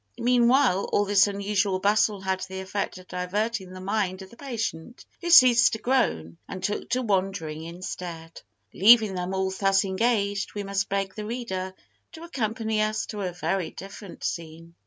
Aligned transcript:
Meanwhile 0.17 0.85
all 0.91 1.05
this 1.05 1.27
unusual 1.27 1.77
bustle 1.77 2.21
had 2.21 2.39
the 2.39 2.59
effect 2.59 2.97
of 2.97 3.07
diverting 3.07 3.69
the 3.71 3.79
mind 3.79 4.23
of 4.23 4.31
the 4.31 4.35
patient, 4.35 5.05
who 5.21 5.29
ceased 5.29 5.73
to 5.73 5.77
groan, 5.79 6.39
and 6.49 6.63
took 6.63 6.89
to 6.89 7.03
wandering 7.03 7.61
instead. 7.61 8.41
Leaving 8.73 9.13
them 9.13 9.35
all 9.35 9.51
thus 9.51 9.85
engaged, 9.85 10.55
we 10.55 10.63
must 10.63 10.89
beg 10.89 11.13
the 11.13 11.23
reader 11.27 11.75
to 12.13 12.23
accompany 12.23 12.81
us 12.81 13.05
to 13.05 13.21
a 13.21 13.31
very 13.31 13.69
different 13.69 14.23
scene. 14.23 14.73